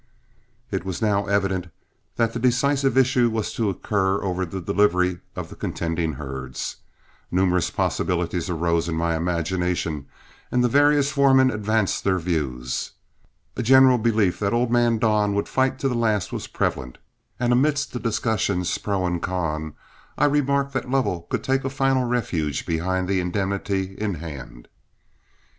It 0.71 0.83
was 0.83 0.99
now 0.99 1.27
evident 1.27 1.67
that 2.15 2.33
the 2.33 2.39
decisive 2.39 2.97
issue 2.97 3.29
was 3.29 3.53
to 3.53 3.69
occur 3.69 4.23
over 4.23 4.47
the 4.47 4.59
delivery 4.59 5.19
of 5.35 5.49
the 5.49 5.55
contending 5.55 6.13
herds. 6.13 6.77
Numerous 7.29 7.69
possibilities 7.69 8.49
arose 8.49 8.89
in 8.89 8.95
my 8.95 9.15
imagination, 9.15 10.07
and 10.51 10.63
the 10.63 10.67
various 10.67 11.11
foremen 11.11 11.51
advanced 11.51 12.03
their 12.03 12.17
views. 12.17 12.93
A 13.55 13.61
general 13.61 13.99
belief 13.99 14.39
that 14.39 14.53
old 14.55 14.71
man 14.71 14.97
Don 14.97 15.35
would 15.35 15.47
fight 15.47 15.77
to 15.77 15.87
the 15.87 15.93
last 15.93 16.33
was 16.33 16.47
prevalent, 16.47 16.97
and 17.39 17.53
amidst 17.53 17.93
the 17.93 17.99
discussions 17.99 18.75
pro 18.79 19.05
and 19.05 19.21
con, 19.21 19.75
I 20.17 20.25
remarked 20.25 20.73
that 20.73 20.89
Lovell 20.89 21.27
could 21.29 21.43
take 21.43 21.63
a 21.63 21.69
final 21.69 22.05
refuge 22.05 22.65
behind 22.65 23.07
the 23.07 23.19
indemnity 23.19 23.93
in 23.99 24.15
hand. 24.15 24.67